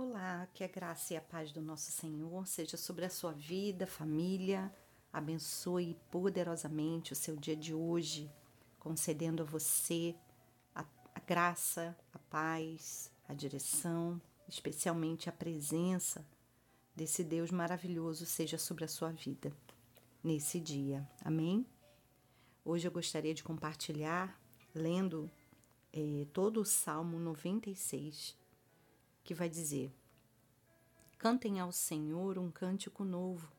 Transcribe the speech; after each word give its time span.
Olá, 0.00 0.46
que 0.54 0.62
a 0.62 0.68
graça 0.68 1.12
e 1.12 1.16
a 1.16 1.20
paz 1.20 1.50
do 1.50 1.60
nosso 1.60 1.90
Senhor 1.90 2.46
seja 2.46 2.76
sobre 2.76 3.04
a 3.04 3.10
sua 3.10 3.32
vida, 3.32 3.84
família. 3.84 4.72
Abençoe 5.12 5.96
poderosamente 6.08 7.12
o 7.12 7.16
seu 7.16 7.34
dia 7.34 7.56
de 7.56 7.74
hoje, 7.74 8.30
concedendo 8.78 9.42
a 9.42 9.44
você 9.44 10.14
a, 10.72 10.84
a 11.12 11.20
graça, 11.26 11.98
a 12.12 12.18
paz, 12.30 13.10
a 13.28 13.34
direção, 13.34 14.22
especialmente 14.46 15.28
a 15.28 15.32
presença 15.32 16.24
desse 16.94 17.24
Deus 17.24 17.50
maravilhoso 17.50 18.24
seja 18.24 18.56
sobre 18.56 18.84
a 18.84 18.88
sua 18.88 19.10
vida 19.10 19.52
nesse 20.22 20.60
dia. 20.60 21.10
Amém? 21.24 21.66
Hoje 22.64 22.86
eu 22.86 22.92
gostaria 22.92 23.34
de 23.34 23.42
compartilhar, 23.42 24.40
lendo 24.72 25.28
eh, 25.92 26.24
todo 26.32 26.60
o 26.60 26.64
Salmo 26.64 27.18
96 27.18 28.38
que 29.28 29.34
vai 29.34 29.50
dizer: 29.50 29.94
Cantem 31.18 31.60
ao 31.60 31.70
Senhor 31.70 32.38
um 32.38 32.50
cântico 32.50 33.04
novo. 33.04 33.52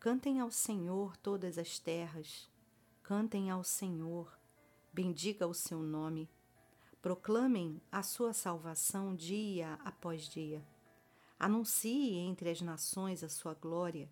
Cantem 0.00 0.40
ao 0.40 0.50
Senhor 0.50 1.14
todas 1.18 1.58
as 1.58 1.78
terras. 1.78 2.48
Cantem 3.02 3.50
ao 3.50 3.62
Senhor. 3.62 4.34
Bendiga 4.90 5.46
o 5.46 5.52
seu 5.52 5.80
nome. 5.80 6.26
Proclamem 7.02 7.82
a 7.92 8.02
sua 8.02 8.32
salvação 8.32 9.14
dia 9.14 9.74
após 9.84 10.26
dia. 10.26 10.66
Anuncie 11.38 12.14
entre 12.14 12.48
as 12.48 12.62
nações 12.62 13.22
a 13.22 13.28
sua 13.28 13.52
glória, 13.52 14.10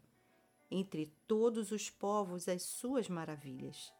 entre 0.71 1.07
todos 1.27 1.73
os 1.73 1.89
povos 1.89 2.49
as 2.49 2.63
suas 2.63 3.09
maravilhas. 3.09 3.91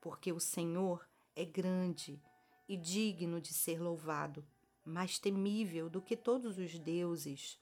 Porque 0.00 0.32
o 0.32 0.40
Senhor 0.40 1.08
é 1.36 1.44
grande 1.44 2.20
e 2.68 2.76
digno 2.76 3.40
de 3.40 3.54
ser 3.54 3.80
louvado 3.80 4.44
mais 4.86 5.18
temível 5.18 5.90
do 5.90 6.00
que 6.00 6.16
todos 6.16 6.58
os 6.58 6.78
deuses, 6.78 7.58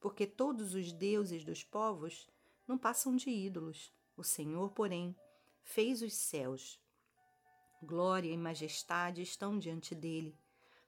porque 0.00 0.26
todos 0.26 0.74
os 0.74 0.92
deuses 0.92 1.44
dos 1.44 1.62
povos 1.62 2.28
não 2.66 2.76
passam 2.76 3.14
de 3.14 3.30
ídolos. 3.30 3.92
O 4.16 4.24
Senhor, 4.24 4.70
porém, 4.72 5.14
fez 5.62 6.02
os 6.02 6.12
céus. 6.12 6.80
Glória 7.82 8.32
e 8.32 8.36
majestade 8.36 9.22
estão 9.22 9.58
diante 9.58 9.94
dele, 9.94 10.36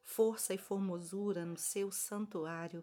força 0.02 0.52
e 0.52 0.58
formosura 0.58 1.44
no 1.44 1.56
seu 1.56 1.92
santuário. 1.92 2.82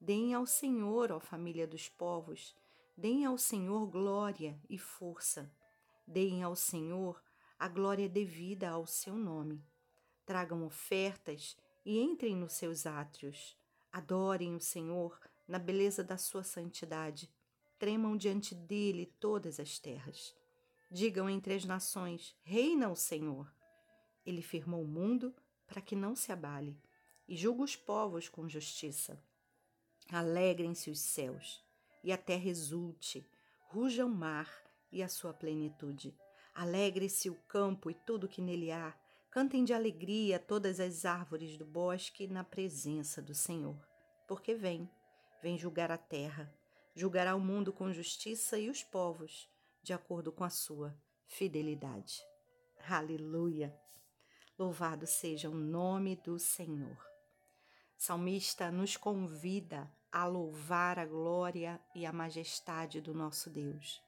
Deem 0.00 0.32
ao 0.32 0.46
Senhor, 0.46 1.12
ó 1.12 1.20
família 1.20 1.66
dos 1.66 1.88
povos, 1.88 2.56
deem 2.96 3.26
ao 3.26 3.36
Senhor 3.36 3.86
glória 3.86 4.58
e 4.68 4.78
força. 4.78 5.52
Deem 6.06 6.42
ao 6.42 6.54
Senhor 6.54 7.22
a 7.58 7.68
glória 7.68 8.08
devida 8.08 8.70
ao 8.70 8.86
seu 8.86 9.16
nome. 9.16 9.62
Tragam 10.24 10.64
ofertas 10.64 11.56
e 11.84 12.00
entrem 12.00 12.34
nos 12.36 12.54
seus 12.54 12.86
átrios. 12.86 13.56
Adorem 13.92 14.54
o 14.54 14.60
Senhor 14.60 15.18
na 15.46 15.58
beleza 15.58 16.02
da 16.02 16.16
sua 16.16 16.42
santidade. 16.42 17.30
Tremam 17.78 18.16
diante 18.16 18.54
dele 18.54 19.06
todas 19.20 19.60
as 19.60 19.78
terras. 19.78 20.34
Digam 20.90 21.28
entre 21.28 21.54
as 21.54 21.64
nações: 21.64 22.34
Reina 22.42 22.88
o 22.88 22.96
Senhor. 22.96 23.52
Ele 24.24 24.42
firmou 24.42 24.82
o 24.82 24.88
mundo 24.88 25.34
para 25.66 25.82
que 25.82 25.94
não 25.94 26.16
se 26.16 26.32
abale 26.32 26.80
e 27.28 27.36
julga 27.36 27.62
os 27.62 27.76
povos 27.76 28.28
com 28.28 28.48
justiça. 28.48 29.22
Alegrem-se 30.10 30.90
os 30.90 31.00
céus 31.00 31.64
e 32.02 32.12
a 32.12 32.18
terra 32.18 32.48
exulte, 32.48 33.26
ruja 33.68 34.04
o 34.04 34.08
mar 34.08 34.50
e 34.92 35.02
a 35.02 35.08
sua 35.08 35.32
plenitude. 35.32 36.16
Alegre-se 36.54 37.28
o 37.28 37.34
campo 37.48 37.90
e 37.90 37.94
tudo 37.94 38.28
que 38.28 38.40
nele 38.40 38.70
há 38.70 38.94
Cantem 39.34 39.64
de 39.64 39.74
alegria 39.74 40.38
todas 40.38 40.78
as 40.78 41.04
árvores 41.04 41.58
do 41.58 41.66
bosque 41.66 42.28
na 42.28 42.44
presença 42.44 43.20
do 43.20 43.34
Senhor, 43.34 43.76
porque 44.28 44.54
vem, 44.54 44.88
vem 45.42 45.58
julgar 45.58 45.90
a 45.90 45.98
terra, 45.98 46.54
julgará 46.94 47.34
o 47.34 47.40
mundo 47.40 47.72
com 47.72 47.92
justiça 47.92 48.56
e 48.56 48.70
os 48.70 48.84
povos, 48.84 49.50
de 49.82 49.92
acordo 49.92 50.30
com 50.30 50.44
a 50.44 50.50
sua 50.50 50.96
fidelidade. 51.26 52.22
Aleluia! 52.88 53.76
Louvado 54.56 55.04
seja 55.04 55.50
o 55.50 55.54
nome 55.54 56.14
do 56.14 56.38
Senhor. 56.38 56.96
Salmista 57.96 58.70
nos 58.70 58.96
convida 58.96 59.92
a 60.12 60.26
louvar 60.26 60.96
a 60.96 61.04
glória 61.04 61.80
e 61.92 62.06
a 62.06 62.12
majestade 62.12 63.00
do 63.00 63.12
nosso 63.12 63.50
Deus. 63.50 64.00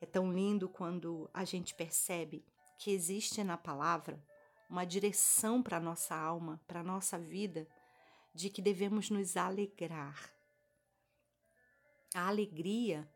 É 0.00 0.04
tão 0.04 0.32
lindo 0.32 0.68
quando 0.68 1.30
a 1.32 1.44
gente 1.44 1.76
percebe 1.76 2.44
que 2.76 2.90
existe 2.90 3.44
na 3.44 3.56
palavra 3.56 4.20
uma 4.68 4.84
direção 4.84 5.62
para 5.62 5.78
a 5.78 5.80
nossa 5.80 6.14
alma, 6.14 6.60
para 6.66 6.80
a 6.80 6.84
nossa 6.84 7.18
vida, 7.18 7.66
de 8.34 8.50
que 8.50 8.60
devemos 8.60 9.10
nos 9.10 9.36
alegrar. 9.36 10.30
A 12.14 12.28
alegria 12.28 13.08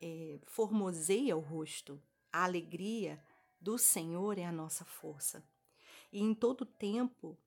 é, 0.00 0.40
formoseia 0.46 1.36
o 1.36 1.40
rosto, 1.40 2.02
a 2.32 2.44
alegria 2.44 3.22
do 3.60 3.78
Senhor 3.78 4.38
é 4.38 4.44
a 4.44 4.52
nossa 4.52 4.84
força. 4.84 5.44
E 6.12 6.20
em 6.20 6.34
todo 6.34 6.66
tempo, 6.66 7.38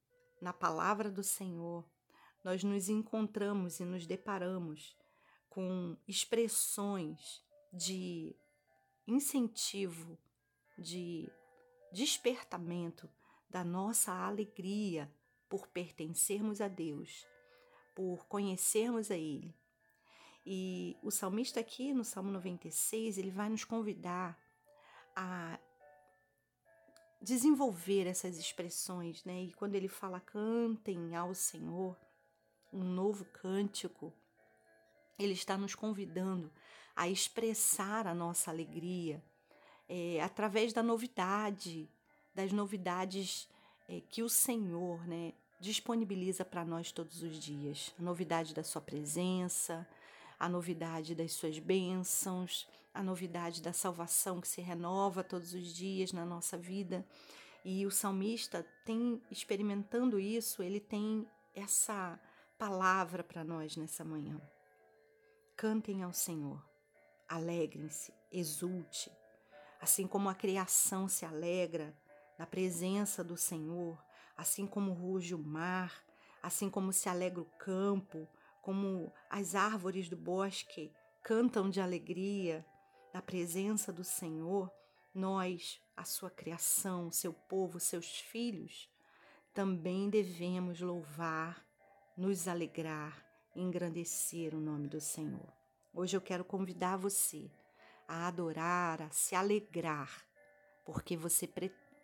na 0.42 0.54
palavra 0.54 1.12
do 1.12 1.24
Senhor, 1.24 1.86
nós 2.44 2.64
nos 2.64 2.90
encontramos 2.90 3.80
e 3.80 3.86
nos 3.86 4.08
deparamos 4.08 4.96
com 5.50 5.98
expressões 6.08 7.44
de 7.72 8.36
incentivo, 9.08 10.18
de 10.78 11.30
despertamento 11.92 13.10
da 13.50 13.64
nossa 13.64 14.12
alegria 14.12 15.12
por 15.48 15.68
pertencermos 15.68 16.62
a 16.62 16.68
Deus, 16.68 17.26
por 17.96 18.26
conhecermos 18.28 19.12
a 19.12 19.16
Ele. 19.16 19.56
E 20.46 20.96
o 21.02 21.10
salmista 21.10 21.60
aqui 21.60 21.94
no 21.94 22.04
Salmo 22.04 22.32
96, 22.32 23.18
ele 23.18 23.32
vai 23.32 23.50
nos 23.50 23.64
convidar 23.64 24.40
a 25.16 25.60
desenvolver 27.22 28.06
essas 28.06 28.38
expressões, 28.38 29.24
né? 29.24 29.44
E 29.44 29.54
quando 29.54 29.74
ele 29.74 29.88
fala 29.88 30.20
cantem 30.20 31.16
ao 31.16 31.34
Senhor 31.34 31.98
um 32.72 32.84
novo 32.84 33.26
cântico, 33.26 34.14
ele 35.18 35.34
está 35.34 35.58
nos 35.58 35.74
convidando 35.74 36.52
a 36.96 37.10
expressar 37.10 38.06
a 38.06 38.14
nossa 38.14 38.52
alegria 38.52 39.24
é, 39.88 40.22
através 40.22 40.74
da 40.74 40.84
novidade, 40.84 41.90
das 42.36 42.52
novidades 42.52 43.48
é, 43.88 44.02
que 44.02 44.22
o 44.22 44.30
Senhor 44.30 45.08
né, 45.08 45.34
disponibiliza 45.60 46.44
para 46.44 46.66
nós 46.66 46.92
todos 46.92 47.24
os 47.24 47.40
dias. 47.40 47.96
A 47.98 48.04
novidade 48.04 48.54
da 48.54 48.64
Sua 48.64 48.82
presença, 48.82 49.88
a 50.38 50.50
novidade 50.50 51.16
das 51.16 51.32
Suas 51.32 51.58
bênçãos, 51.58 52.68
a 52.94 53.02
novidade 53.02 53.62
da 53.62 53.72
salvação 53.72 54.42
que 54.42 54.48
se 54.48 54.62
renova 54.62 55.24
todos 55.24 55.54
os 55.54 55.74
dias 55.74 56.12
na 56.12 56.26
nossa 56.26 56.58
vida. 56.58 57.06
E 57.64 57.86
o 57.86 57.92
salmista 57.92 58.66
tem, 58.86 59.22
experimentando 59.32 60.20
isso, 60.20 60.62
ele 60.62 60.80
tem 60.80 61.26
essa 61.54 62.20
palavra 62.60 63.24
para 63.24 63.44
nós 63.44 63.76
nessa 63.76 64.04
manhã. 64.04 64.40
Cantem 65.56 66.04
ao 66.04 66.12
Senhor, 66.12 66.62
alegrem-se, 67.28 68.14
exulte, 68.32 69.10
assim 69.82 70.06
como 70.06 70.28
a 70.28 70.36
criação 70.36 71.08
se 71.08 71.26
alegra 71.26 71.96
na 72.38 72.46
presença 72.46 73.24
do 73.24 73.38
Senhor, 73.38 74.04
assim 74.36 74.68
como 74.68 74.94
ruge 74.94 75.34
o 75.34 75.40
mar, 75.40 76.04
assim 76.42 76.70
como 76.70 76.92
se 76.94 77.10
alegra 77.10 77.42
o 77.42 77.52
campo, 77.58 78.28
como 78.62 79.12
as 79.30 79.56
árvores 79.56 80.10
do 80.10 80.18
bosque 80.18 80.92
cantam 81.24 81.70
de 81.70 81.82
alegria 81.82 82.66
na 83.14 83.22
presença 83.22 83.92
do 83.94 84.04
Senhor, 84.04 84.72
nós, 85.14 85.82
a 85.96 86.04
sua 86.04 86.30
criação, 86.30 87.10
seu 87.12 87.34
povo, 87.34 87.80
seus 87.80 88.20
filhos, 88.20 88.90
também 89.54 90.10
devemos 90.10 90.82
louvar, 90.82 91.66
nos 92.18 92.48
alegrar, 92.48 93.26
engrandecer 93.56 94.54
o 94.54 94.60
nome 94.60 94.88
do 94.88 95.00
Senhor. 95.00 95.54
Hoje 95.94 96.18
eu 96.18 96.22
quero 96.22 96.44
convidar 96.44 96.98
você 96.98 97.50
a 98.08 98.28
adorar, 98.28 99.02
a 99.02 99.10
se 99.10 99.34
alegrar, 99.34 100.26
porque 100.86 101.16
você 101.16 101.48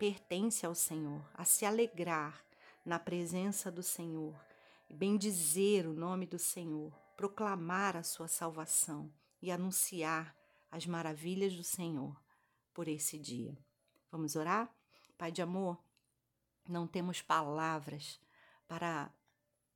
pertence 0.02 0.66
ao 0.66 0.74
Senhor, 0.74 1.24
a 1.32 1.46
se 1.46 1.64
alegrar 1.64 2.44
na 2.84 2.98
presença 2.98 3.72
do 3.72 3.84
Senhor, 3.84 4.34
bendizer 4.90 5.88
o 5.88 5.94
nome 5.94 6.26
do 6.26 6.40
Senhor, 6.40 6.92
proclamar 7.16 7.96
a 7.96 8.02
sua 8.02 8.28
salvação 8.28 9.14
e 9.40 9.52
anunciar 9.52 10.36
as 10.72 10.88
maravilhas 10.88 11.54
do 11.54 11.64
Senhor 11.64 12.20
por 12.74 12.88
esse 12.88 13.20
dia. 13.20 13.56
Vamos 14.12 14.36
orar? 14.36 14.76
Pai 15.20 15.32
de 15.32 15.44
amor, 15.44 15.78
não 16.68 16.88
temos 16.88 17.22
palavras 17.22 18.20
para 18.68 19.14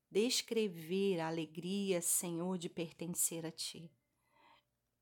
descrever 0.10 1.20
a 1.20 1.28
alegria, 1.28 2.02
Senhor, 2.02 2.58
de 2.58 2.68
pertencer 2.68 3.46
a 3.46 3.52
Ti. 3.52 3.92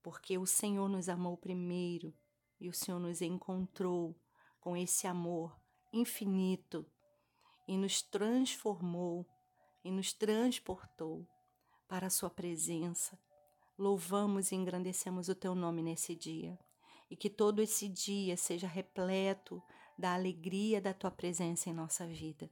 Porque 0.02 0.38
o 0.38 0.46
Senhor 0.46 0.90
nos 0.90 1.08
amou 1.08 1.38
primeiro 1.38 2.14
e 2.60 2.68
o 2.68 2.74
Senhor 2.74 3.00
nos 3.00 3.22
encontrou 3.22 4.14
com 4.64 4.78
esse 4.78 5.06
amor 5.06 5.54
infinito 5.92 6.86
e 7.68 7.78
nos 7.78 8.02
transformou 8.02 9.28
e 9.84 9.92
nos 9.92 10.14
transportou 10.14 11.28
para 11.86 12.08
a 12.08 12.10
Sua 12.10 12.30
presença. 12.30 13.20
Louvamos 13.78 14.54
e 14.54 14.56
engrandecemos 14.56 15.28
o 15.28 15.36
Teu 15.36 15.54
nome 15.54 15.84
nesse 15.84 16.16
dia. 16.16 16.58
E 17.12 17.16
que 17.18 17.30
todo 17.30 17.62
esse 17.62 17.90
dia 17.90 18.38
seja 18.38 18.66
repleto 18.66 19.62
da 19.98 20.14
alegria 20.14 20.80
da 20.80 20.94
Tua 20.94 21.12
presença 21.12 21.70
em 21.70 21.74
nossa 21.74 22.08
vida. 22.08 22.50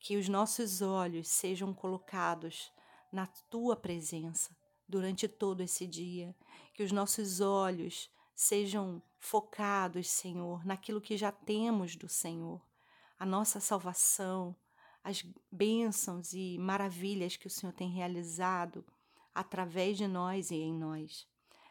Que 0.00 0.16
os 0.16 0.28
nossos 0.28 0.82
olhos 0.82 1.28
sejam 1.28 1.72
colocados 1.72 2.72
na 3.12 3.28
Tua 3.28 3.76
presença 3.76 4.56
durante 4.88 5.28
todo 5.28 5.62
esse 5.62 5.86
dia. 5.86 6.34
Que 6.74 6.82
os 6.82 6.90
nossos 6.90 7.40
olhos 7.40 8.10
sejam 8.38 9.02
focados, 9.18 10.08
Senhor, 10.08 10.64
naquilo 10.64 11.00
que 11.00 11.16
já 11.16 11.32
temos 11.32 11.96
do 11.96 12.08
Senhor, 12.08 12.64
a 13.18 13.26
nossa 13.26 13.58
salvação, 13.58 14.54
as 15.02 15.24
bênçãos 15.50 16.32
e 16.32 16.56
maravilhas 16.56 17.36
que 17.36 17.48
o 17.48 17.50
Senhor 17.50 17.72
tem 17.72 17.90
realizado 17.90 18.86
através 19.34 19.98
de 19.98 20.06
nós 20.06 20.52
e 20.52 20.54
em 20.54 20.72
nós. 20.72 21.26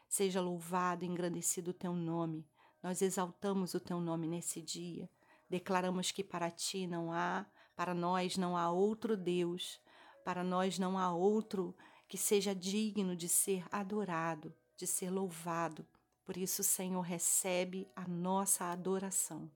Seja 0.10 0.42
louvado 0.42 1.06
e 1.06 1.08
engrandecido 1.08 1.72
o 1.72 1.74
teu 1.74 1.94
nome. 1.94 2.46
Nós 2.84 3.02
exaltamos 3.02 3.74
o 3.74 3.80
teu 3.80 4.02
nome 4.02 4.28
nesse 4.28 4.62
dia. 4.62 5.10
Declaramos 5.50 6.12
que 6.12 6.22
para 6.22 6.52
ti 6.52 6.86
não 6.86 7.14
há, 7.14 7.46
para 7.78 7.94
nós 7.94 8.36
não 8.36 8.58
há 8.58 8.70
outro 8.70 9.16
Deus, 9.16 9.80
para 10.26 10.44
nós 10.44 10.78
não 10.78 10.98
há 10.98 11.14
outro 11.14 11.74
que 12.10 12.18
seja 12.18 12.54
digno 12.54 13.16
de 13.16 13.30
ser 13.30 13.66
adorado, 13.72 14.54
de 14.76 14.86
ser 14.86 15.10
louvado. 15.10 15.88
Por 16.28 16.36
isso, 16.36 16.62
Senhor, 16.62 17.00
recebe 17.00 17.90
a 17.96 18.06
nossa 18.06 18.66
adoração, 18.66 19.50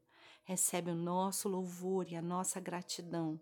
recebe 0.45 0.89
o 0.89 0.95
nosso 0.95 1.50
louvor 1.50 2.09
e 2.09 2.15
a 2.15 2.21
nossa 2.21 2.62
gratidão 2.62 3.38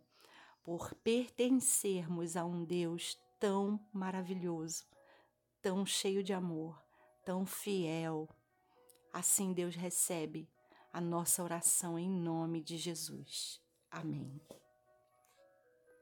por 0.63 0.95
pertencermos 0.95 2.35
a 2.35 2.43
um 2.43 2.65
Deus 2.65 3.19
tão 3.39 3.79
maravilhoso, 3.93 4.83
tão 5.61 5.85
cheio 5.85 6.23
de 6.23 6.33
amor, 6.33 6.83
tão 7.23 7.45
fiel. 7.45 8.27
Assim, 9.13 9.53
Deus 9.53 9.75
recebe 9.75 10.49
a 10.91 10.99
nossa 10.99 11.43
oração 11.43 11.99
em 11.99 12.09
nome 12.09 12.63
de 12.63 12.79
Jesus. 12.79 13.61
Amém. 13.91 14.41